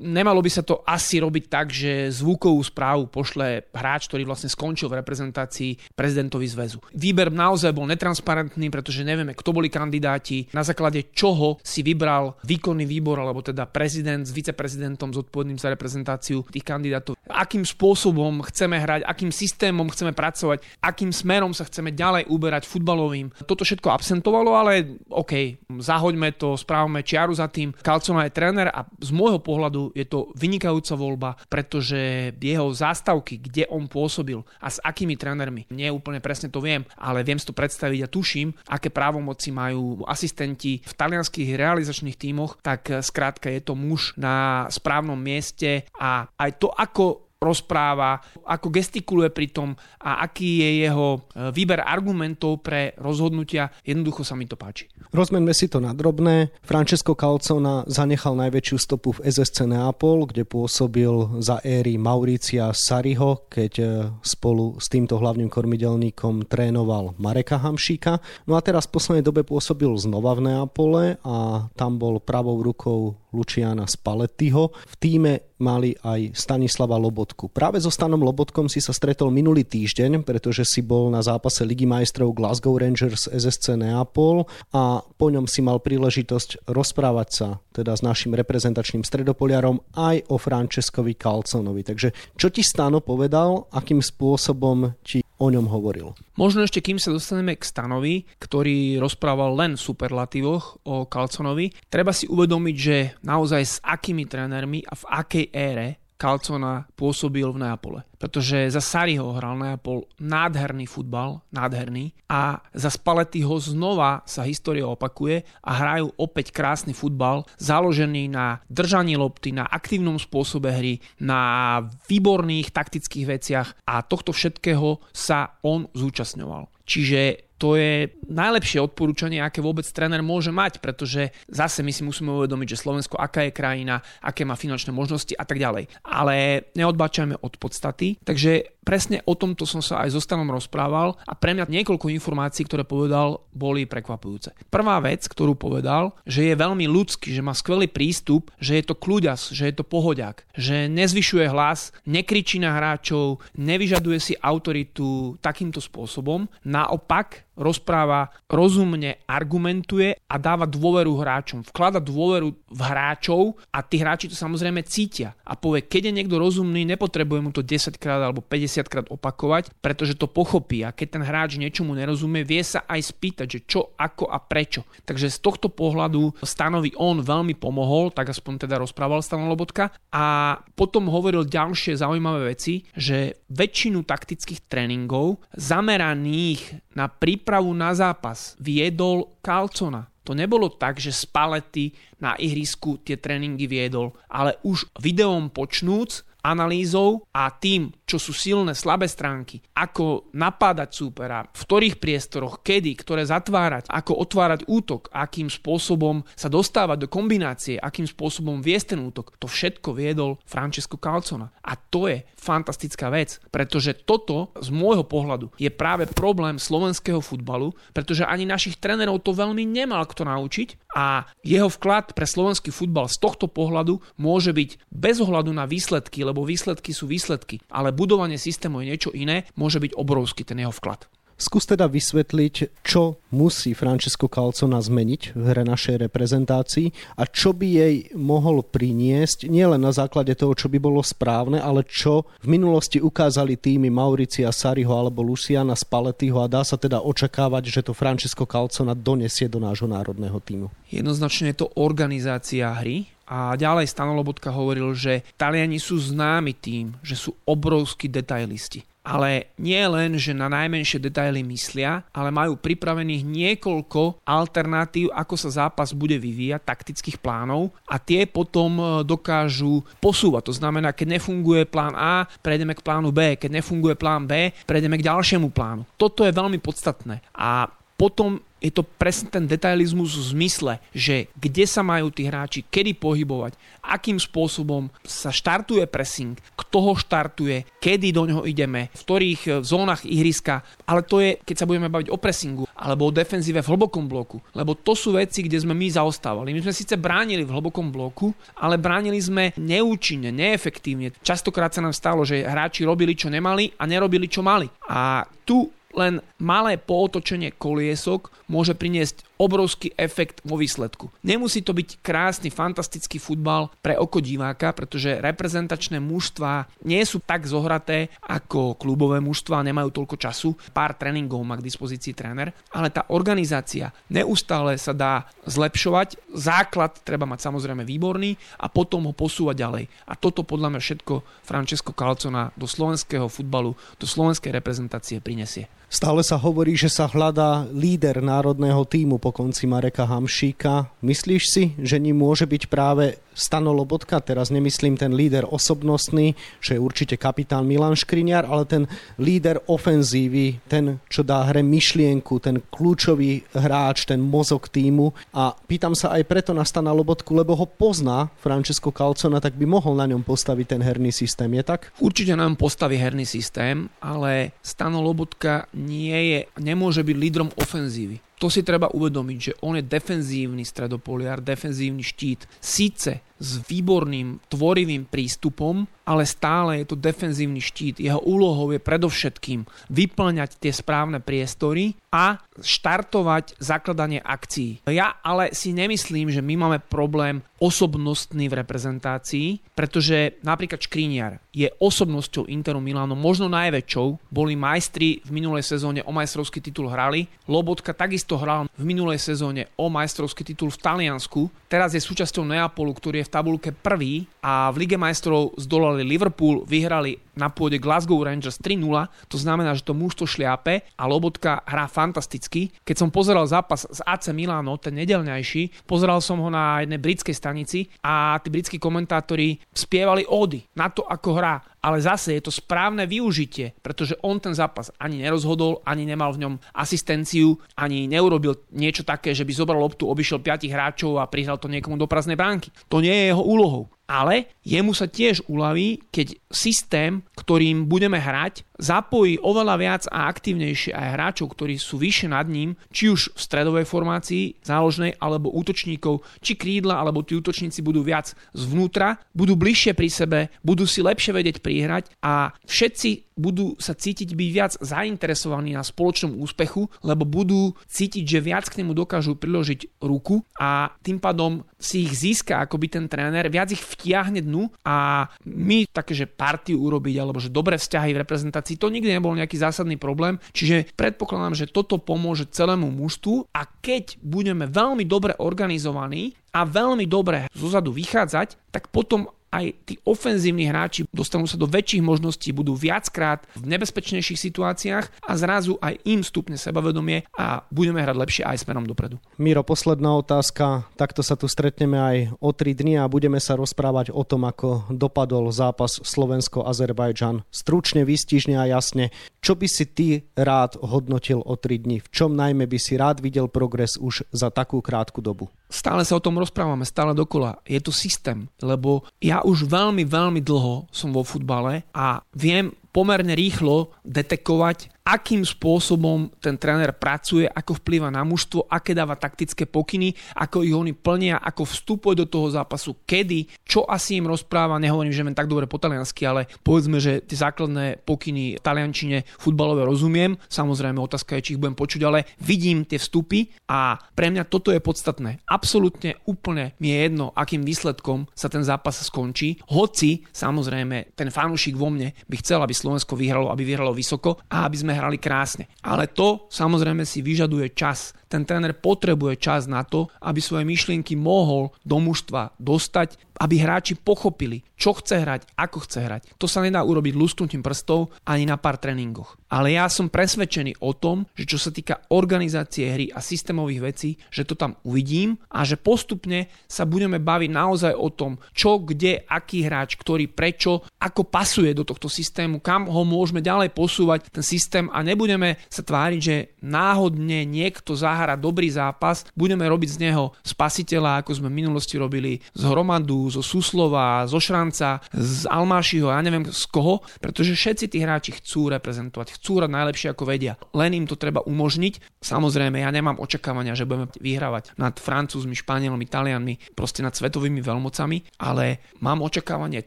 nemalo 0.00 0.42
by 0.42 0.50
sa 0.50 0.62
to 0.66 0.82
asi 0.82 1.22
robiť 1.22 1.44
tak, 1.46 1.70
že 1.70 2.10
zvukovú 2.10 2.58
správu 2.62 3.08
pošle 3.08 3.70
hráč, 3.72 4.10
ktorý 4.10 4.26
vlastne 4.26 4.50
skončil 4.50 4.90
v 4.90 4.98
reprezentácii 4.98 5.94
prezidentovi 5.94 6.46
zväzu. 6.48 6.78
Výber 6.92 7.30
naozaj 7.30 7.72
bol 7.72 7.86
netransparentný, 7.88 8.68
pretože 8.68 9.06
nevieme, 9.06 9.36
kto 9.36 9.50
boli 9.54 9.70
kandidáti, 9.72 10.50
na 10.52 10.66
základe 10.66 11.12
čoho 11.14 11.62
si 11.62 11.80
vybral 11.84 12.36
výkonný 12.44 12.84
výbor, 12.88 13.20
alebo 13.22 13.44
teda 13.44 13.68
prezident 13.68 14.26
s 14.26 14.34
viceprezidentom 14.34 15.14
zodpovedným 15.14 15.60
za 15.60 15.70
reprezentáciu 15.70 16.44
tých 16.48 16.66
kandidátov. 16.66 17.14
Akým 17.28 17.62
spôsobom 17.62 18.42
chceme 18.48 18.80
hrať, 18.80 19.06
akým 19.06 19.30
systémom 19.32 19.88
chceme 19.90 20.12
pracovať, 20.16 20.64
akým 20.82 21.10
smerom 21.12 21.52
sa 21.52 21.68
chceme 21.68 21.94
ďalej 21.94 22.28
uberať 22.28 22.64
futbalovým. 22.68 23.32
Toto 23.44 23.66
všetko 23.66 23.88
absentovalo, 23.92 24.56
ale 24.56 25.00
OK, 25.10 25.64
zahoďme 25.68 26.34
to, 26.36 26.56
správame 26.56 27.04
čiaru 27.12 27.36
za 27.36 27.52
tým. 27.52 27.76
Calcona 27.84 28.24
je 28.24 28.32
tréner 28.32 28.72
a 28.72 28.88
z 28.88 29.10
môjho 29.12 29.44
pohľadu 29.44 29.92
je 29.92 30.08
to 30.08 30.32
vynikajúca 30.32 30.96
voľba, 30.96 31.30
pretože 31.52 32.32
jeho 32.40 32.72
zástavky, 32.72 33.36
kde 33.36 33.68
on 33.68 33.84
pôsobil 33.84 34.40
a 34.64 34.72
s 34.72 34.80
akými 34.80 35.20
trénermi, 35.20 35.68
nie 35.68 35.92
úplne 35.92 36.24
presne 36.24 36.48
to 36.48 36.64
viem, 36.64 36.88
ale 36.96 37.20
viem 37.20 37.36
si 37.36 37.44
to 37.44 37.52
predstaviť 37.52 38.00
a 38.00 38.12
tuším, 38.12 38.48
aké 38.72 38.88
právomoci 38.88 39.52
majú 39.52 40.08
asistenti 40.08 40.80
v 40.80 40.92
talianských 40.96 41.52
realizačných 41.52 42.16
tímoch, 42.16 42.56
tak 42.64 43.04
skrátka 43.04 43.52
je 43.52 43.60
to 43.60 43.76
muž 43.76 44.16
na 44.16 44.66
správnom 44.72 45.18
mieste 45.18 45.84
a 46.00 46.30
aj 46.38 46.50
to, 46.56 46.72
ako 46.72 47.31
rozpráva, 47.42 48.22
ako 48.46 48.70
gestikuluje 48.70 49.34
pri 49.34 49.50
tom 49.50 49.74
a 49.98 50.22
aký 50.22 50.62
je 50.62 50.70
jeho 50.86 51.08
e, 51.18 51.50
výber 51.50 51.82
argumentov 51.82 52.62
pre 52.62 52.94
rozhodnutia. 53.02 53.74
Jednoducho 53.82 54.22
sa 54.22 54.38
mi 54.38 54.46
to 54.46 54.54
páči. 54.54 54.86
Rozmeňme 55.10 55.50
si 55.50 55.66
to 55.66 55.82
na 55.82 55.90
drobné. 55.90 56.54
Francesco 56.62 57.18
Calcona 57.18 57.82
zanechal 57.90 58.38
najväčšiu 58.38 58.76
stopu 58.78 59.18
v 59.18 59.26
SSC 59.26 59.66
Neapol, 59.66 60.30
kde 60.30 60.46
pôsobil 60.46 61.42
za 61.42 61.58
éry 61.66 61.98
Mauricia 61.98 62.70
Sariho, 62.70 63.50
keď 63.50 63.72
e, 63.82 63.86
spolu 64.22 64.78
s 64.78 64.86
týmto 64.86 65.18
hlavným 65.18 65.50
kormidelníkom 65.50 66.46
trénoval 66.46 67.18
Mareka 67.18 67.58
Hamšíka. 67.58 68.22
No 68.46 68.54
a 68.54 68.62
teraz 68.62 68.86
v 68.86 68.94
poslednej 68.96 69.26
dobe 69.26 69.42
pôsobil 69.42 69.90
znova 69.98 70.38
v 70.38 70.48
Neapole 70.48 71.04
a 71.26 71.66
tam 71.74 71.98
bol 71.98 72.22
pravou 72.22 72.62
rukou 72.62 73.18
Luciana 73.32 73.88
Spallettiho. 73.88 74.70
V 74.70 74.94
týme 75.00 75.56
mali 75.58 75.96
aj 76.04 76.36
Stanislava 76.36 77.00
Lobotku. 77.32 77.48
Práve 77.48 77.80
so 77.80 77.88
Stanom 77.88 78.20
Lobotkom 78.20 78.68
si 78.68 78.84
sa 78.84 78.92
stretol 78.92 79.32
minulý 79.32 79.64
týždeň, 79.64 80.20
pretože 80.20 80.68
si 80.68 80.84
bol 80.84 81.08
na 81.08 81.24
zápase 81.24 81.64
Ligy 81.64 81.88
majstrov 81.88 82.36
Glasgow 82.36 82.76
Rangers 82.76 83.24
SSC 83.32 83.80
Neapol 83.80 84.44
a 84.76 85.00
po 85.00 85.26
ňom 85.32 85.48
si 85.48 85.64
mal 85.64 85.80
príležitosť 85.80 86.68
rozprávať 86.68 87.28
sa 87.32 87.48
teda 87.72 87.96
s 87.96 88.04
našim 88.04 88.36
reprezentačným 88.36 89.00
stredopoliarom 89.00 89.80
aj 89.96 90.28
o 90.28 90.36
Francescovi 90.36 91.16
Calconovi. 91.16 91.80
Takže 91.80 92.12
čo 92.36 92.52
ti 92.52 92.60
Stano 92.60 93.00
povedal, 93.00 93.64
akým 93.72 94.04
spôsobom 94.04 94.92
ti 95.00 95.24
o 95.40 95.48
ňom 95.48 95.72
hovoril? 95.72 96.12
Možno 96.36 96.60
ešte 96.60 96.84
kým 96.84 97.00
sa 97.00 97.16
dostaneme 97.16 97.56
k 97.56 97.64
Stanovi, 97.64 98.28
ktorý 98.36 99.00
rozprával 99.00 99.56
len 99.56 99.80
v 99.80 99.84
superlatívoch 99.88 100.84
o 100.84 101.08
Calconovi, 101.08 101.72
treba 101.88 102.12
si 102.12 102.28
uvedomiť, 102.28 102.76
že 102.76 102.96
naozaj 103.24 103.62
s 103.64 103.76
akými 103.80 104.28
trénermi 104.28 104.84
a 104.84 104.92
v 104.92 105.04
akej 105.08 105.46
ére 105.48 106.01
Calcona 106.22 106.86
pôsobil 106.94 107.42
v 107.50 107.58
Neapole. 107.58 108.06
Pretože 108.14 108.70
za 108.70 108.78
Sariho 108.78 109.34
hral 109.34 109.58
Neapol 109.58 110.06
nádherný 110.22 110.86
futbal, 110.86 111.42
nádherný. 111.50 112.14
A 112.30 112.62
za 112.70 112.94
Spallettiho 112.94 113.58
znova 113.58 114.22
sa 114.22 114.46
história 114.46 114.86
opakuje 114.86 115.42
a 115.66 115.70
hrajú 115.74 116.14
opäť 116.14 116.54
krásny 116.54 116.94
futbal, 116.94 117.42
založený 117.58 118.30
na 118.30 118.62
držaní 118.70 119.18
lopty, 119.18 119.50
na 119.50 119.66
aktívnom 119.66 120.22
spôsobe 120.22 120.70
hry, 120.70 121.02
na 121.18 121.82
výborných 122.06 122.70
taktických 122.70 123.26
veciach 123.26 123.68
a 123.82 124.06
tohto 124.06 124.30
všetkého 124.30 125.02
sa 125.10 125.58
on 125.66 125.90
zúčastňoval. 125.90 126.70
Čiže 126.86 127.51
to 127.62 127.78
je 127.78 128.10
najlepšie 128.26 128.82
odporúčanie, 128.82 129.38
aké 129.38 129.62
vôbec 129.62 129.86
tréner 129.86 130.18
môže 130.18 130.50
mať, 130.50 130.82
pretože 130.82 131.30
zase 131.46 131.86
my 131.86 131.94
si 131.94 132.02
musíme 132.02 132.34
uvedomiť, 132.34 132.74
že 132.74 132.82
Slovensko 132.82 133.14
aká 133.22 133.46
je 133.46 133.54
krajina, 133.54 134.02
aké 134.18 134.42
má 134.42 134.58
finančné 134.58 134.90
možnosti 134.90 135.30
a 135.38 135.46
tak 135.46 135.62
ďalej. 135.62 135.86
Ale 136.02 136.66
neodbačajme 136.74 137.38
od 137.38 137.54
podstaty, 137.62 138.18
takže 138.26 138.82
presne 138.82 139.22
o 139.30 139.38
tomto 139.38 139.62
som 139.62 139.78
sa 139.78 140.02
aj 140.02 140.10
so 140.10 140.18
Stanom 140.18 140.50
rozprával 140.50 141.14
a 141.22 141.38
pre 141.38 141.54
mňa 141.54 141.70
niekoľko 141.70 142.10
informácií, 142.10 142.66
ktoré 142.66 142.82
povedal, 142.82 143.46
boli 143.54 143.86
prekvapujúce. 143.86 144.58
Prvá 144.66 144.98
vec, 144.98 145.22
ktorú 145.30 145.54
povedal, 145.54 146.18
že 146.26 146.50
je 146.50 146.58
veľmi 146.58 146.90
ľudský, 146.90 147.30
že 147.30 147.46
má 147.46 147.54
skvelý 147.54 147.86
prístup, 147.86 148.50
že 148.58 148.82
je 148.82 148.84
to 148.90 148.98
kľuďas, 148.98 149.54
že 149.54 149.70
je 149.70 149.74
to 149.78 149.86
pohodiak, 149.86 150.42
že 150.58 150.90
nezvyšuje 150.90 151.46
hlas, 151.46 151.94
nekričí 152.10 152.58
na 152.58 152.74
hráčov, 152.74 153.38
nevyžaduje 153.54 154.18
si 154.18 154.34
autoritu 154.42 155.38
takýmto 155.38 155.78
spôsobom. 155.78 156.50
Naopak 156.66 157.51
rozpráva, 157.56 158.32
rozumne 158.48 159.20
argumentuje 159.28 160.16
a 160.28 160.36
dáva 160.40 160.64
dôveru 160.64 161.20
hráčom. 161.20 161.64
Vklada 161.68 162.00
dôveru 162.00 162.52
v 162.52 162.80
hráčov 162.80 163.60
a 163.68 163.84
tí 163.84 164.00
hráči 164.00 164.32
to 164.32 164.36
samozrejme 164.36 164.80
cítia. 164.84 165.36
A 165.44 165.56
povie, 165.56 165.84
keď 165.84 166.08
je 166.08 166.16
niekto 166.16 166.40
rozumný, 166.40 166.84
nepotrebuje 166.88 167.40
mu 167.44 167.50
to 167.52 167.60
10 167.60 168.00
krát 168.00 168.20
alebo 168.24 168.40
50 168.40 168.88
krát 168.88 169.06
opakovať, 169.12 169.72
pretože 169.84 170.16
to 170.16 170.28
pochopí. 170.28 170.84
A 170.84 170.94
keď 170.94 171.20
ten 171.20 171.24
hráč 171.24 171.60
niečomu 171.60 171.92
nerozumie, 171.92 172.44
vie 172.44 172.64
sa 172.64 172.84
aj 172.88 173.00
spýtať, 173.12 173.46
že 173.48 173.60
čo, 173.68 173.80
ako 173.96 174.32
a 174.32 174.40
prečo. 174.40 174.88
Takže 175.04 175.28
z 175.28 175.38
tohto 175.44 175.68
pohľadu 175.68 176.40
stanovi 176.40 176.96
on 176.96 177.20
veľmi 177.20 177.56
pomohol, 177.56 178.10
tak 178.12 178.32
aspoň 178.32 178.64
teda 178.66 178.80
rozprával 178.80 179.20
Stano 179.20 179.48
Lobotka. 179.48 179.92
A 180.12 180.56
potom 180.72 181.12
hovoril 181.12 181.44
ďalšie 181.44 182.00
zaujímavé 182.00 182.56
veci, 182.56 182.84
že 182.96 183.44
väčšinu 183.52 184.04
taktických 184.08 184.64
tréningov 184.66 185.44
zameraných 185.52 186.80
na 186.96 187.08
prípravu 187.42 187.74
na 187.74 187.90
zápas 187.90 188.54
viedol 188.62 189.34
Calcona. 189.42 190.06
To 190.22 190.30
nebolo 190.38 190.70
tak, 190.70 191.02
že 191.02 191.10
Spalletti 191.10 191.90
na 192.22 192.38
ihrisku 192.38 193.02
tie 193.02 193.18
tréningy 193.18 193.66
viedol, 193.66 194.14
ale 194.30 194.54
už 194.62 194.86
videom 195.02 195.50
počnúc 195.50 196.22
analýzou 196.42 197.24
a 197.30 197.48
tým, 197.54 197.94
čo 198.02 198.18
sú 198.18 198.34
silné, 198.34 198.74
slabé 198.74 199.06
stránky, 199.06 199.62
ako 199.72 200.28
napádať 200.34 200.90
súpera, 200.92 201.46
v 201.48 201.62
ktorých 201.62 201.96
priestoroch, 202.02 202.60
kedy, 202.60 202.98
ktoré 202.98 203.22
zatvárať, 203.24 203.88
ako 203.88 204.12
otvárať 204.26 204.66
útok, 204.68 205.08
akým 205.14 205.48
spôsobom 205.48 206.26
sa 206.34 206.50
dostávať 206.50 207.06
do 207.06 207.08
kombinácie, 207.08 207.78
akým 207.78 208.04
spôsobom 208.04 208.60
viesť 208.60 208.94
ten 208.94 209.00
útok. 209.00 209.38
To 209.38 209.46
všetko 209.48 209.94
viedol 209.96 210.36
Francesco 210.44 210.98
Calcona. 210.98 211.54
A 211.62 211.78
to 211.78 212.10
je 212.10 212.26
fantastická 212.36 213.08
vec, 213.08 213.38
pretože 213.54 213.94
toto 214.02 214.50
z 214.58 214.68
môjho 214.74 215.06
pohľadu 215.06 215.54
je 215.56 215.70
práve 215.70 216.10
problém 216.10 216.58
slovenského 216.58 217.22
futbalu, 217.22 217.72
pretože 217.94 218.26
ani 218.26 218.44
našich 218.44 218.82
trénerov 218.82 219.22
to 219.22 219.30
veľmi 219.30 219.62
nemal 219.62 220.02
kto 220.04 220.26
naučiť 220.26 220.92
a 220.92 221.24
jeho 221.40 221.72
vklad 221.72 222.12
pre 222.12 222.28
slovenský 222.28 222.68
futbal 222.68 223.08
z 223.08 223.16
tohto 223.16 223.48
pohľadu 223.48 224.02
môže 224.20 224.52
byť 224.52 224.92
bez 224.92 225.16
ohľadu 225.24 225.54
na 225.54 225.64
výsledky, 225.64 226.20
lebo 226.32 226.48
výsledky 226.48 226.96
sú 226.96 227.04
výsledky, 227.04 227.60
ale 227.68 227.92
budovanie 227.92 228.40
systému 228.40 228.80
je 228.80 228.88
niečo 228.88 229.10
iné, 229.12 229.44
môže 229.52 229.76
byť 229.76 229.92
obrovský 229.92 230.48
ten 230.48 230.64
jeho 230.64 230.72
vklad. 230.72 231.04
Skús 231.42 231.66
teda 231.66 231.90
vysvetliť, 231.90 232.86
čo 232.86 233.18
musí 233.34 233.74
Francesco 233.74 234.30
Calcona 234.30 234.78
zmeniť 234.78 235.34
v 235.34 235.42
hre 235.50 235.66
našej 235.66 236.06
reprezentácii 236.06 237.18
a 237.18 237.26
čo 237.26 237.50
by 237.50 237.66
jej 237.66 237.96
mohol 238.14 238.62
priniesť, 238.62 239.50
nielen 239.50 239.82
na 239.82 239.90
základe 239.90 240.38
toho, 240.38 240.54
čo 240.54 240.70
by 240.70 240.78
bolo 240.78 241.02
správne, 241.02 241.58
ale 241.58 241.82
čo 241.82 242.30
v 242.38 242.46
minulosti 242.46 243.02
ukázali 243.02 243.58
týmy 243.58 243.90
Mauricia 243.90 244.54
Sariho 244.54 244.94
alebo 244.94 245.26
Luciana 245.26 245.74
Spallettiho 245.74 246.38
a 246.38 246.46
dá 246.46 246.62
sa 246.62 246.78
teda 246.78 247.02
očakávať, 247.02 247.74
že 247.74 247.80
to 247.82 247.92
Francesco 247.96 248.46
Calcona 248.46 248.94
donesie 248.94 249.50
do 249.50 249.58
nášho 249.58 249.90
národného 249.90 250.38
týmu. 250.38 250.70
Jednoznačne 250.94 251.50
je 251.50 251.66
to 251.66 251.74
organizácia 251.74 252.70
hry, 252.70 253.10
a 253.26 253.54
ďalej 253.54 253.88
Stano 253.88 254.12
Lobotka 254.12 254.50
hovoril, 254.50 254.92
že 254.92 255.22
Taliani 255.38 255.78
sú 255.78 255.96
známi 255.98 256.52
tým, 256.56 256.94
že 257.00 257.14
sú 257.14 257.32
obrovskí 257.46 258.10
detailisti. 258.10 258.82
Ale 259.02 259.50
nie 259.58 259.82
len, 259.82 260.14
že 260.14 260.30
na 260.30 260.46
najmenšie 260.46 261.02
detaily 261.02 261.42
myslia, 261.42 262.06
ale 262.14 262.30
majú 262.30 262.54
pripravených 262.54 263.26
niekoľko 263.26 264.22
alternatív, 264.22 265.10
ako 265.10 265.34
sa 265.34 265.66
zápas 265.66 265.90
bude 265.90 266.14
vyvíjať, 266.22 266.62
taktických 266.62 267.18
plánov 267.18 267.74
a 267.82 267.98
tie 267.98 268.30
potom 268.30 268.78
e, 268.78 268.84
dokážu 269.02 269.82
posúvať. 269.98 270.54
To 270.54 270.54
znamená, 270.54 270.94
keď 270.94 271.18
nefunguje 271.18 271.66
plán 271.66 271.98
A, 271.98 272.30
prejdeme 272.46 272.78
k 272.78 272.84
plánu 272.86 273.10
B, 273.10 273.34
keď 273.34 273.58
nefunguje 273.58 273.98
plán 273.98 274.22
B, 274.30 274.54
prejdeme 274.70 274.94
k 274.94 275.06
ďalšiemu 275.10 275.50
plánu. 275.50 275.82
Toto 275.98 276.22
je 276.22 276.30
veľmi 276.30 276.62
podstatné 276.62 277.26
a 277.34 277.66
potom 277.98 278.38
je 278.62 278.70
to 278.70 278.86
presne 278.86 279.26
ten 279.26 279.50
detailizmus 279.50 280.14
v 280.14 280.24
zmysle, 280.38 280.72
že 280.94 281.26
kde 281.34 281.66
sa 281.66 281.82
majú 281.82 282.14
tí 282.14 282.30
hráči, 282.30 282.62
kedy 282.70 282.94
pohybovať, 282.94 283.58
akým 283.82 284.22
spôsobom 284.22 284.86
sa 285.02 285.34
štartuje 285.34 285.82
pressing, 285.90 286.38
kto 286.54 286.78
ho 286.78 286.92
štartuje, 286.94 287.66
kedy 287.82 288.14
do 288.14 288.30
ňoho 288.30 288.42
ideme, 288.46 288.94
v 288.94 289.00
ktorých 289.02 289.42
eh, 289.50 289.52
zónach 289.66 290.06
ihriska, 290.06 290.62
ale 290.86 291.02
to 291.02 291.18
je, 291.18 291.42
keď 291.42 291.56
sa 291.58 291.68
budeme 291.68 291.90
baviť 291.90 292.08
o 292.14 292.20
pressingu 292.22 292.64
alebo 292.78 293.10
o 293.10 293.14
defenzíve 293.14 293.58
v 293.58 293.70
hlbokom 293.74 294.06
bloku, 294.06 294.38
lebo 294.54 294.78
to 294.78 294.94
sú 294.94 295.18
veci, 295.18 295.42
kde 295.42 295.58
sme 295.58 295.74
my 295.74 295.90
zaostávali. 295.90 296.54
My 296.54 296.62
sme 296.62 296.74
síce 296.74 296.94
bránili 296.94 297.42
v 297.42 297.54
hlbokom 297.54 297.90
bloku, 297.90 298.30
ale 298.58 298.78
bránili 298.78 299.18
sme 299.18 299.50
neúčinne, 299.58 300.30
neefektívne. 300.30 301.14
Častokrát 301.22 301.74
sa 301.74 301.82
nám 301.82 301.94
stalo, 301.94 302.22
že 302.22 302.46
hráči 302.46 302.86
robili, 302.86 303.18
čo 303.18 303.26
nemali 303.26 303.74
a 303.78 303.86
nerobili, 303.86 304.30
čo 304.30 304.42
mali. 304.42 304.66
A 304.86 305.26
tu 305.42 305.81
len 305.92 306.24
malé 306.40 306.80
pootočenie 306.80 307.54
koliesok 307.54 308.32
môže 308.48 308.76
priniesť 308.76 309.24
obrovský 309.42 309.90
efekt 309.98 310.38
vo 310.46 310.54
výsledku. 310.54 311.10
Nemusí 311.26 311.66
to 311.66 311.74
byť 311.74 311.98
krásny, 311.98 312.48
fantastický 312.54 313.18
futbal 313.18 313.74
pre 313.82 313.98
oko 313.98 314.22
diváka, 314.22 314.70
pretože 314.70 315.18
reprezentačné 315.18 315.98
mužstva 315.98 316.70
nie 316.86 317.02
sú 317.02 317.18
tak 317.18 317.50
zohraté 317.50 318.14
ako 318.22 318.78
klubové 318.78 319.18
mužstva, 319.18 319.66
nemajú 319.66 319.90
toľko 319.90 320.16
času, 320.20 320.54
pár 320.70 320.94
tréningov 320.94 321.42
má 321.42 321.58
k 321.58 321.66
dispozícii 321.66 322.14
tréner, 322.14 322.54
ale 322.70 322.94
tá 322.94 323.02
organizácia 323.10 323.90
neustále 324.06 324.78
sa 324.78 324.94
dá 324.94 325.26
zlepšovať, 325.42 326.22
základ 326.30 327.02
treba 327.02 327.26
mať 327.26 327.50
samozrejme 327.50 327.82
výborný 327.82 328.38
a 328.62 328.70
potom 328.70 329.10
ho 329.10 329.12
posúvať 329.16 329.56
ďalej. 329.58 329.84
A 330.06 330.14
toto 330.14 330.46
podľa 330.46 330.78
mňa 330.78 330.80
všetko 330.80 331.14
Francesco 331.42 331.90
Calcona 331.90 332.54
do 332.54 332.70
slovenského 332.70 333.26
futbalu, 333.26 333.74
do 333.98 334.06
slovenskej 334.06 334.54
reprezentácie 334.54 335.18
prinesie. 335.18 335.66
Stále 335.92 336.24
sa 336.24 336.40
hovorí, 336.40 336.72
že 336.72 336.88
sa 336.88 337.04
hľadá 337.04 337.68
líder 337.68 338.24
národného 338.24 338.80
týmu 338.88 339.20
po 339.20 339.28
konci 339.28 339.68
Mareka 339.68 340.08
Hamšíka. 340.08 340.88
Myslíš 341.04 341.42
si, 341.44 341.76
že 341.76 342.00
ním 342.00 342.16
môže 342.16 342.48
byť 342.48 342.72
práve 342.72 343.20
Stano 343.32 343.72
Lobotka, 343.72 344.20
teraz 344.20 344.52
nemyslím 344.52 344.96
ten 344.96 345.16
líder 345.16 345.48
osobnostný, 345.48 346.36
čo 346.60 346.76
je 346.76 346.80
určite 346.80 347.16
kapitán 347.16 347.64
Milan 347.64 347.96
Škriňar, 347.96 348.44
ale 348.44 348.64
ten 348.68 348.84
líder 349.16 349.60
ofenzívy, 349.68 350.60
ten, 350.68 351.00
čo 351.08 351.24
dá 351.24 351.44
hre 351.48 351.64
myšlienku, 351.64 352.40
ten 352.40 352.60
kľúčový 352.60 353.44
hráč, 353.56 354.04
ten 354.04 354.20
mozog 354.20 354.68
týmu. 354.68 355.16
A 355.32 355.56
pýtam 355.56 355.96
sa 355.96 356.12
aj 356.12 356.28
preto 356.28 356.52
na 356.52 356.64
Stana 356.64 356.92
Lobotku, 356.92 357.32
lebo 357.32 357.56
ho 357.56 357.64
pozná 357.64 358.28
Francesco 358.40 358.92
Calcona, 358.92 359.40
tak 359.40 359.56
by 359.56 359.64
mohol 359.64 359.96
na 359.96 360.04
ňom 360.08 360.24
postaviť 360.24 360.76
ten 360.76 360.80
herný 360.84 361.12
systém, 361.12 361.48
je 361.56 361.64
tak? 361.64 361.88
Určite 362.04 362.36
nám 362.36 362.60
postaví 362.60 363.00
herný 363.00 363.24
systém, 363.24 363.88
ale 364.00 364.52
Stano 364.60 365.00
Lobotka 365.00 365.68
nie 365.82 366.18
je, 366.30 366.38
nemôže 366.62 367.02
byť 367.02 367.16
lídrom 367.18 367.50
ofenzívy 367.58 368.22
to 368.42 368.50
si 368.50 368.66
treba 368.66 368.90
uvedomiť, 368.90 369.38
že 369.38 369.52
on 369.62 369.78
je 369.78 369.86
defenzívny 369.86 370.66
stredopoliar, 370.66 371.38
defenzívny 371.38 372.02
štít. 372.02 372.50
Síce 372.58 373.22
s 373.42 373.58
výborným 373.66 374.38
tvorivým 374.46 375.10
prístupom, 375.10 375.82
ale 376.06 376.22
stále 376.26 376.82
je 376.82 376.94
to 376.94 376.96
defenzívny 376.98 377.58
štít. 377.58 377.98
Jeho 377.98 378.22
úlohou 378.22 378.70
je 378.70 378.78
predovšetkým 378.82 379.66
vyplňať 379.90 380.62
tie 380.62 380.70
správne 380.70 381.18
priestory 381.18 381.98
a 382.14 382.38
štartovať 382.58 383.58
zakladanie 383.58 384.18
akcií. 384.22 384.82
Ja 384.86 385.18
ale 385.22 385.54
si 385.54 385.74
nemyslím, 385.74 386.30
že 386.30 386.44
my 386.44 386.54
máme 386.58 386.78
problém 386.82 387.40
osobnostný 387.62 388.50
v 388.50 388.58
reprezentácii, 388.58 389.48
pretože 389.72 390.36
napríklad 390.42 390.82
Škriniar 390.82 391.38
je 391.54 391.70
osobnosťou 391.78 392.50
Interu 392.50 392.82
Milano, 392.82 393.14
možno 393.14 393.46
najväčšou. 393.46 394.28
Boli 394.34 394.58
majstri 394.58 395.22
v 395.22 395.30
minulej 395.30 395.62
sezóne 395.62 396.02
o 396.02 396.10
majstrovský 396.10 396.58
titul 396.58 396.90
hrali. 396.90 397.30
Lobotka 397.46 397.94
takisto 397.94 398.34
hral 398.36 398.66
v 398.74 398.84
minulej 398.84 399.22
sezóne 399.22 399.70
o 399.78 399.86
majstrovský 399.86 400.42
titul 400.42 400.74
v 400.74 400.82
Taliansku. 400.82 401.48
Teraz 401.70 401.94
je 401.94 402.02
súčasťou 402.02 402.42
Neapolu, 402.42 402.92
ktorý 402.92 403.22
je 403.22 403.28
v 403.30 403.31
tabulke 403.32 403.72
prvý 403.72 404.28
a 404.44 404.68
v 404.68 404.84
Lige 404.84 405.00
majstrov 405.00 405.56
zdolali 405.56 406.04
Liverpool, 406.04 406.68
vyhrali 406.68 407.16
na 407.36 407.48
pôde 407.48 407.80
Glasgow 407.80 408.20
Rangers 408.20 408.60
3-0, 408.60 409.08
to 409.28 409.36
znamená, 409.40 409.72
že 409.72 409.86
to 409.86 409.96
mužstvo 409.96 410.28
šliape 410.28 410.84
a 410.96 411.04
Lobotka 411.08 411.64
hrá 411.64 411.88
fantasticky. 411.88 412.72
Keď 412.84 412.96
som 412.96 413.08
pozeral 413.08 413.48
zápas 413.48 413.88
z 413.88 414.00
AC 414.04 414.32
Milano, 414.36 414.76
ten 414.76 414.96
nedelňajší, 414.96 415.84
pozeral 415.88 416.20
som 416.20 416.40
ho 416.40 416.48
na 416.52 416.84
jednej 416.84 417.00
britskej 417.00 417.36
stanici 417.36 417.88
a 418.04 418.36
tí 418.40 418.48
britskí 418.52 418.76
komentátori 418.76 419.56
spievali 419.72 420.28
ódy 420.28 420.60
na 420.76 420.92
to, 420.92 421.04
ako 421.04 421.30
hrá 421.36 421.56
ale 421.82 421.98
zase 421.98 422.38
je 422.38 422.42
to 422.46 422.54
správne 422.54 423.02
využitie, 423.10 423.74
pretože 423.82 424.14
on 424.22 424.38
ten 424.38 424.54
zápas 424.54 424.94
ani 425.02 425.18
nerozhodol, 425.18 425.82
ani 425.82 426.06
nemal 426.06 426.30
v 426.30 426.46
ňom 426.46 426.54
asistenciu, 426.78 427.58
ani 427.74 428.06
neurobil 428.06 428.54
niečo 428.70 429.02
také, 429.02 429.34
že 429.34 429.42
by 429.42 429.50
zobral 429.50 429.82
loptu, 429.82 430.06
obišiel 430.06 430.38
5 430.38 430.70
hráčov 430.70 431.18
a 431.18 431.26
prihral 431.26 431.58
to 431.58 431.66
niekomu 431.66 431.98
do 431.98 432.06
prázdnej 432.06 432.38
bránky. 432.38 432.70
To 432.86 433.02
nie 433.02 433.10
je 433.10 433.34
jeho 433.34 433.42
úlohou 433.42 433.90
ale 434.12 434.52
jemu 434.60 434.92
sa 434.92 435.08
tiež 435.08 435.48
uľaví, 435.48 436.12
keď 436.12 436.36
systém, 436.52 437.24
ktorým 437.32 437.88
budeme 437.88 438.20
hrať, 438.20 438.68
zapojí 438.82 439.38
oveľa 439.38 439.74
viac 439.78 440.02
a 440.10 440.26
aktívnejšie 440.26 440.90
aj 440.90 441.08
hráčov, 441.14 441.54
ktorí 441.54 441.78
sú 441.78 442.02
vyššie 442.02 442.34
nad 442.34 442.50
ním, 442.50 442.74
či 442.90 443.14
už 443.14 443.30
v 443.30 443.38
stredovej 443.38 443.86
formácii, 443.86 444.58
záložnej, 444.66 445.14
alebo 445.22 445.54
útočníkov, 445.54 446.26
či 446.42 446.58
krídla, 446.58 446.98
alebo 446.98 447.22
tí 447.22 447.38
útočníci 447.38 447.78
budú 447.86 448.02
viac 448.02 448.34
zvnútra, 448.50 449.22
budú 449.30 449.54
bližšie 449.54 449.94
pri 449.94 450.08
sebe, 450.10 450.40
budú 450.66 450.82
si 450.90 450.98
lepšie 450.98 451.30
vedieť 451.30 451.62
prihrať 451.62 452.10
a 452.26 452.50
všetci 452.66 453.32
budú 453.36 453.74
sa 453.80 453.96
cítiť 453.96 454.36
byť 454.36 454.50
viac 454.52 454.72
zainteresovaní 454.78 455.72
na 455.72 455.84
spoločnom 455.84 456.36
úspechu, 456.36 456.88
lebo 457.00 457.24
budú 457.24 457.72
cítiť, 457.88 458.24
že 458.28 458.44
viac 458.44 458.68
k 458.68 458.84
nemu 458.84 458.92
dokážu 458.92 459.36
priložiť 459.36 460.04
ruku 460.04 460.44
a 460.60 460.92
tým 461.00 461.16
pádom 461.16 461.64
si 461.80 462.04
ich 462.04 462.14
získa 462.14 462.60
akoby 462.62 462.86
ten 462.92 463.04
tréner, 463.08 463.48
viac 463.48 463.72
ich 463.72 463.80
vtiahne 463.80 464.44
dnu 464.44 464.68
a 464.84 465.26
my 465.48 465.88
také, 465.88 466.12
že 466.12 466.28
partiu 466.28 466.78
urobiť 466.84 467.14
alebo 467.18 467.40
že 467.40 467.52
dobré 467.52 467.80
vzťahy 467.80 468.12
v 468.12 468.20
reprezentácii, 468.22 468.71
to 468.78 468.92
nikdy 468.92 469.12
nebol 469.12 469.34
nejaký 469.34 469.58
zásadný 469.58 469.96
problém, 469.98 470.38
čiže 470.52 470.92
predpokladám, 470.94 471.56
že 471.56 471.70
toto 471.70 471.98
pomôže 471.98 472.48
celému 472.48 472.88
mužstvu. 472.92 473.52
A 473.52 473.66
keď 473.66 474.20
budeme 474.20 474.68
veľmi 474.68 475.04
dobre 475.08 475.36
organizovaní 475.38 476.36
a 476.52 476.68
veľmi 476.68 477.08
dobre 477.08 477.48
zozadu 477.52 477.92
vychádzať, 477.96 478.72
tak 478.72 478.92
potom 478.92 479.28
aj 479.52 479.64
tí 479.84 479.94
ofenzívni 480.08 480.64
hráči 480.64 481.04
dostanú 481.12 481.44
sa 481.44 481.60
do 481.60 481.68
väčších 481.68 482.00
možností, 482.00 482.50
budú 482.56 482.72
viackrát 482.72 483.44
v 483.52 483.68
nebezpečnejších 483.76 484.40
situáciách 484.40 485.28
a 485.28 485.32
zrazu 485.36 485.76
aj 485.78 486.00
im 486.08 486.24
stupne 486.24 486.56
sebavedomie 486.56 487.28
a 487.36 487.62
budeme 487.68 488.00
hrať 488.00 488.16
lepšie 488.16 488.42
aj 488.48 488.64
smerom 488.64 488.88
dopredu. 488.88 489.20
Miro, 489.36 489.60
posledná 489.60 490.16
otázka. 490.16 490.88
Takto 490.96 491.20
sa 491.20 491.36
tu 491.36 491.46
stretneme 491.46 492.00
aj 492.00 492.16
o 492.40 492.50
3 492.50 492.72
dni 492.72 493.04
a 493.04 493.04
budeme 493.06 493.36
sa 493.38 493.54
rozprávať 493.60 494.08
o 494.16 494.24
tom, 494.24 494.48
ako 494.48 494.88
dopadol 494.88 495.52
zápas 495.52 496.00
Slovensko-Azerbajdžan. 496.00 497.44
Stručne, 497.52 498.08
výstižne 498.08 498.56
a 498.56 498.64
jasne. 498.64 499.12
Čo 499.44 499.58
by 499.58 499.66
si 499.68 499.84
ty 499.84 500.08
rád 500.32 500.80
hodnotil 500.80 501.44
o 501.44 501.54
3 501.60 501.84
dni? 501.84 502.00
V 502.00 502.08
čom 502.08 502.32
najmä 502.32 502.64
by 502.64 502.78
si 502.80 502.96
rád 502.96 503.20
videl 503.20 503.52
progres 503.52 504.00
už 504.00 504.24
za 504.32 504.48
takú 504.48 504.80
krátku 504.80 505.20
dobu? 505.20 505.52
Stále 505.72 506.04
sa 506.04 506.20
o 506.20 506.24
tom 506.24 506.36
rozprávame, 506.36 506.84
stále 506.84 507.16
dokola. 507.16 507.56
Je 507.64 507.80
to 507.80 507.88
systém, 507.88 508.44
lebo 508.60 509.08
ja 509.24 509.40
už 509.40 509.64
veľmi, 509.64 510.04
veľmi 510.04 510.44
dlho 510.44 510.84
som 510.92 511.16
vo 511.16 511.24
futbale 511.24 511.88
a 511.96 512.20
viem 512.36 512.76
pomerne 512.92 513.32
rýchlo 513.32 513.96
detekovať 514.04 514.91
akým 515.02 515.42
spôsobom 515.42 516.30
ten 516.38 516.54
tréner 516.54 516.94
pracuje, 516.94 517.46
ako 517.46 517.82
vplýva 517.82 518.08
na 518.08 518.22
mužstvo, 518.22 518.70
aké 518.70 518.94
dáva 518.94 519.18
taktické 519.18 519.66
pokyny, 519.66 520.14
ako 520.38 520.62
ich 520.62 520.74
oni 520.74 520.94
plnia, 520.94 521.42
ako 521.42 521.66
vstupuje 521.66 522.14
do 522.22 522.26
toho 522.26 522.48
zápasu, 522.54 522.94
kedy, 523.02 523.50
čo 523.66 523.82
asi 523.86 524.22
im 524.22 524.30
rozpráva, 524.30 524.78
nehovorím, 524.78 525.14
že 525.14 525.26
len 525.26 525.34
tak 525.34 525.50
dobre 525.50 525.66
po 525.66 525.82
taliansky, 525.82 526.22
ale 526.22 526.46
povedzme, 526.62 527.02
že 527.02 527.18
tie 527.26 527.38
základné 527.38 528.06
pokyny 528.06 528.58
v 528.58 528.62
taliančine 528.62 529.26
futbalové 529.38 529.82
rozumiem, 529.82 530.38
samozrejme 530.46 531.02
otázka 531.02 531.34
je, 531.38 531.44
či 531.44 531.52
ich 531.58 531.60
budem 531.60 531.74
počuť, 531.74 532.00
ale 532.06 532.24
vidím 532.38 532.86
tie 532.86 533.02
vstupy 533.02 533.50
a 533.66 533.98
pre 534.14 534.30
mňa 534.30 534.46
toto 534.46 534.70
je 534.70 534.78
podstatné. 534.78 535.42
Absolútne 535.50 536.22
úplne 536.30 536.78
mi 536.78 536.94
je 536.94 536.98
jedno, 537.10 537.34
akým 537.34 537.66
výsledkom 537.66 538.30
sa 538.32 538.46
ten 538.46 538.62
zápas 538.62 539.02
skončí, 539.02 539.58
hoci 539.66 540.22
samozrejme 540.30 541.18
ten 541.18 541.28
fanúšik 541.28 541.74
vo 541.74 541.90
mne 541.90 542.14
by 542.30 542.36
chcel, 542.38 542.62
aby 542.62 542.70
Slovensko 542.70 543.18
vyhralo, 543.18 543.50
aby 543.50 543.66
vyhralo 543.66 543.90
vysoko 543.90 544.38
a 544.46 544.68
aby 544.68 544.76
sme 544.78 544.91
hrali 544.96 545.18
krásne. 545.18 545.68
Ale 545.84 546.08
to 546.12 546.46
samozrejme 546.48 547.02
si 547.04 547.24
vyžaduje 547.24 547.72
čas 547.76 548.16
ten 548.32 548.48
tréner 548.48 548.72
potrebuje 548.72 549.36
čas 549.36 549.68
na 549.68 549.84
to, 549.84 550.08
aby 550.24 550.40
svoje 550.40 550.64
myšlienky 550.64 551.12
mohol 551.12 551.76
do 551.84 552.00
mužstva 552.00 552.56
dostať, 552.56 553.20
aby 553.42 553.58
hráči 553.58 553.98
pochopili, 553.98 554.62
čo 554.78 554.94
chce 554.94 555.18
hrať, 555.18 555.42
ako 555.58 555.82
chce 555.82 555.98
hrať. 555.98 556.22
To 556.38 556.46
sa 556.46 556.62
nedá 556.62 556.86
urobiť 556.86 557.18
lusknutím 557.18 557.58
prstov 557.58 558.14
ani 558.22 558.46
na 558.46 558.54
pár 558.54 558.78
tréningoch. 558.78 559.34
Ale 559.50 559.74
ja 559.74 559.90
som 559.90 560.08
presvedčený 560.08 560.78
o 560.78 560.94
tom, 560.94 561.26
že 561.34 561.44
čo 561.44 561.58
sa 561.58 561.74
týka 561.74 562.06
organizácie 562.14 562.86
hry 562.86 563.06
a 563.10 563.18
systémových 563.18 563.80
vecí, 563.82 564.10
že 564.30 564.46
to 564.46 564.54
tam 564.54 564.78
uvidím 564.86 565.36
a 565.50 565.66
že 565.66 565.74
postupne 565.74 566.48
sa 566.70 566.86
budeme 566.86 567.18
baviť 567.18 567.50
naozaj 567.50 567.92
o 567.98 568.08
tom, 568.14 568.38
čo, 568.54 568.78
kde, 568.78 569.26
aký 569.26 569.66
hráč, 569.66 569.98
ktorý, 569.98 570.30
prečo, 570.30 570.86
ako 571.02 571.26
pasuje 571.26 571.74
do 571.74 571.82
tohto 571.82 572.06
systému, 572.06 572.62
kam 572.62 572.86
ho 572.86 573.02
môžeme 573.02 573.42
ďalej 573.42 573.74
posúvať 573.74 574.30
ten 574.30 574.46
systém 574.46 574.86
a 574.94 575.02
nebudeme 575.02 575.58
sa 575.66 575.82
tváriť, 575.82 576.20
že 576.22 576.36
náhodne 576.62 577.42
niekto 577.42 577.98
zahrá 577.98 578.21
zahrať 578.22 578.38
dobrý 578.38 578.70
zápas, 578.70 579.26
budeme 579.34 579.66
robiť 579.66 579.98
z 579.98 580.00
neho 580.06 580.30
spasiteľa, 580.46 581.26
ako 581.26 581.42
sme 581.42 581.50
v 581.50 581.58
minulosti 581.58 581.98
robili 581.98 582.38
z 582.54 582.62
Hromandu, 582.62 583.26
zo 583.34 583.42
Suslova, 583.42 584.22
zo 584.30 584.38
Šranca, 584.38 585.02
z 585.10 585.50
Almášiho, 585.50 586.06
ja 586.06 586.22
neviem 586.22 586.46
z 586.46 586.62
koho, 586.70 587.02
pretože 587.18 587.58
všetci 587.58 587.90
tí 587.90 587.98
hráči 587.98 588.38
chcú 588.38 588.70
reprezentovať, 588.70 589.34
chcú 589.42 589.58
hrať 589.58 589.70
najlepšie 589.74 590.08
ako 590.14 590.22
vedia. 590.30 590.54
Len 590.70 590.94
im 590.94 591.10
to 591.10 591.18
treba 591.18 591.42
umožniť. 591.42 592.22
Samozrejme, 592.22 592.78
ja 592.78 592.94
nemám 592.94 593.18
očakávania, 593.18 593.74
že 593.74 593.90
budeme 593.90 594.06
vyhrávať 594.14 594.78
nad 594.78 594.94
Francúzmi, 595.02 595.58
Španielmi, 595.58 596.06
Talianmi, 596.06 596.78
proste 596.78 597.02
nad 597.02 597.18
svetovými 597.18 597.58
veľmocami, 597.58 598.38
ale 598.38 598.94
mám 599.02 599.26
očakávanie 599.26 599.82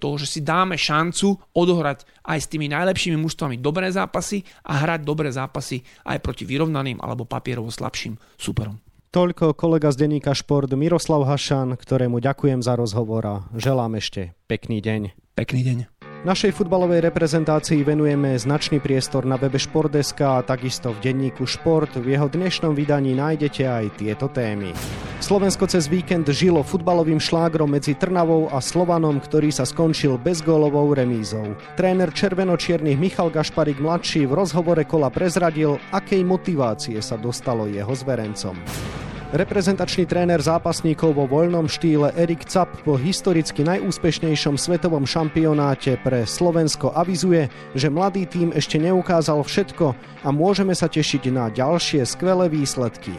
to, 0.00 0.16
že 0.16 0.38
si 0.38 0.40
dáme 0.40 0.80
šancu 0.80 1.36
odohrať 1.52 2.08
aj 2.24 2.38
s 2.38 2.50
tými 2.50 2.70
najlepšími 2.72 3.18
mužstvami 3.18 3.58
dobré 3.58 3.90
zápasy 3.90 4.46
a 4.64 4.80
hrať 4.80 5.04
dobré 5.04 5.28
zápasy 5.28 5.82
aj 6.06 6.22
proti 6.22 6.46
vyrovnaným 6.46 7.02
alebo 7.02 7.26
papierovo 7.26 7.68
slabším 7.68 8.21
súperom. 8.40 8.80
Toľko 9.12 9.52
kolega 9.52 9.92
z 9.92 10.08
denníka 10.08 10.32
Šport 10.32 10.72
Miroslav 10.72 11.28
Hašan, 11.28 11.76
ktorému 11.76 12.24
ďakujem 12.24 12.64
za 12.64 12.80
rozhovor 12.80 13.22
a 13.28 13.36
želám 13.52 14.00
ešte 14.00 14.32
pekný 14.48 14.80
deň. 14.80 15.12
Pekný 15.36 15.60
deň. 15.60 15.91
Našej 16.22 16.54
futbalovej 16.54 17.02
reprezentácii 17.02 17.82
venujeme 17.82 18.38
značný 18.38 18.78
priestor 18.78 19.26
na 19.26 19.34
webe 19.34 19.58
Športdeska 19.58 20.38
a 20.38 20.46
takisto 20.46 20.94
v 20.94 21.02
denníku 21.02 21.42
Šport. 21.50 21.98
V 21.98 22.14
jeho 22.14 22.30
dnešnom 22.30 22.78
vydaní 22.78 23.10
nájdete 23.18 23.66
aj 23.66 23.98
tieto 23.98 24.30
témy. 24.30 24.70
Slovensko 25.18 25.66
cez 25.66 25.90
víkend 25.90 26.30
žilo 26.30 26.62
futbalovým 26.62 27.18
šlágrom 27.18 27.74
medzi 27.74 27.98
Trnavou 27.98 28.46
a 28.54 28.62
Slovanom, 28.62 29.18
ktorý 29.18 29.50
sa 29.50 29.66
skončil 29.66 30.14
bezgólovou 30.14 30.94
remízou. 30.94 31.58
Tréner 31.74 32.14
červeno-čiernych 32.14 33.02
Michal 33.02 33.26
Gašparik 33.26 33.82
mladší 33.82 34.22
v 34.30 34.46
rozhovore 34.46 34.86
kola 34.86 35.10
prezradil, 35.10 35.82
akej 35.90 36.22
motivácie 36.22 37.02
sa 37.02 37.18
dostalo 37.18 37.66
jeho 37.66 37.90
zverencom. 37.98 38.54
Reprezentačný 39.32 40.04
tréner 40.04 40.44
zápasníkov 40.44 41.16
vo 41.16 41.24
voľnom 41.24 41.64
štýle 41.64 42.12
Erik 42.20 42.44
Cap 42.44 42.68
po 42.84 43.00
historicky 43.00 43.64
najúspešnejšom 43.64 44.60
svetovom 44.60 45.08
šampionáte 45.08 45.96
pre 46.04 46.28
Slovensko 46.28 46.92
avizuje, 46.92 47.48
že 47.72 47.88
mladý 47.88 48.28
tým 48.28 48.52
ešte 48.52 48.76
neukázal 48.76 49.40
všetko 49.40 49.96
a 50.20 50.28
môžeme 50.28 50.76
sa 50.76 50.84
tešiť 50.84 51.32
na 51.32 51.48
ďalšie 51.48 52.04
skvelé 52.04 52.52
výsledky. 52.52 53.16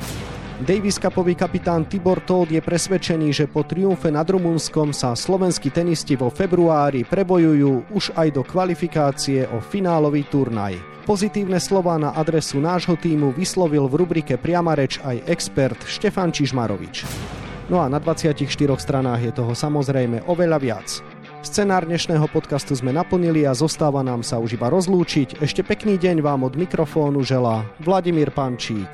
Davis 0.63 0.95
Cupový 0.95 1.35
kapitán 1.35 1.83
Tibor 1.91 2.23
Todd 2.23 2.47
je 2.47 2.63
presvedčený, 2.63 3.35
že 3.35 3.51
po 3.51 3.67
triumfe 3.67 4.07
nad 4.07 4.23
Rumunskom 4.23 4.95
sa 4.95 5.11
slovenskí 5.11 5.67
tenisti 5.67 6.15
vo 6.15 6.31
februári 6.31 7.03
prebojujú 7.03 7.91
už 7.91 8.15
aj 8.15 8.31
do 8.31 8.47
kvalifikácie 8.47 9.43
o 9.51 9.59
finálový 9.59 10.23
turnaj. 10.23 10.79
Pozitívne 11.03 11.59
slova 11.59 11.99
na 11.99 12.15
adresu 12.15 12.63
nášho 12.63 12.95
týmu 12.95 13.35
vyslovil 13.35 13.91
v 13.91 14.07
rubrike 14.07 14.39
Priamareč 14.39 15.03
aj 15.03 15.27
expert 15.27 15.83
Štefan 15.83 16.31
Čižmarovič. 16.31 17.03
No 17.67 17.83
a 17.83 17.91
na 17.91 17.99
24 17.99 18.47
stranách 18.79 19.19
je 19.19 19.31
toho 19.35 19.51
samozrejme 19.51 20.23
oveľa 20.31 20.57
viac. 20.63 20.87
Scenár 21.43 21.83
dnešného 21.83 22.31
podcastu 22.31 22.71
sme 22.71 22.95
naplnili 22.95 23.43
a 23.43 23.51
zostáva 23.51 23.99
nám 23.99 24.23
sa 24.23 24.39
už 24.39 24.55
iba 24.55 24.71
rozlúčiť. 24.71 25.43
Ešte 25.43 25.59
pekný 25.59 25.99
deň 25.99 26.23
vám 26.23 26.47
od 26.47 26.55
mikrofónu 26.55 27.19
želá 27.19 27.67
Vladimír 27.83 28.31
Pančík. 28.31 28.87